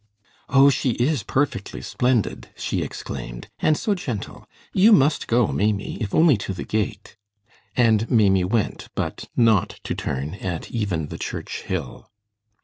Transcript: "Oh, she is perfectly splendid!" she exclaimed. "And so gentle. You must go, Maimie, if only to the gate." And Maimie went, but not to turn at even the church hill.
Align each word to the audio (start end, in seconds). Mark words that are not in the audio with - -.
"Oh, 0.49 0.71
she 0.71 0.93
is 0.93 1.21
perfectly 1.21 1.79
splendid!" 1.79 2.49
she 2.57 2.81
exclaimed. 2.81 3.49
"And 3.59 3.77
so 3.77 3.93
gentle. 3.93 4.47
You 4.73 4.93
must 4.93 5.27
go, 5.27 5.49
Maimie, 5.49 5.99
if 6.01 6.15
only 6.15 6.37
to 6.37 6.55
the 6.55 6.63
gate." 6.63 7.17
And 7.77 8.09
Maimie 8.09 8.45
went, 8.45 8.87
but 8.95 9.29
not 9.37 9.79
to 9.83 9.93
turn 9.93 10.33
at 10.41 10.71
even 10.71 11.09
the 11.09 11.19
church 11.19 11.61
hill. 11.67 12.09